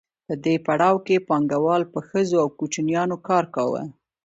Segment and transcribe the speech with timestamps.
[0.27, 3.83] په دې پړاو کې پانګوالو په ښځو او کوچنیانو کار کاوه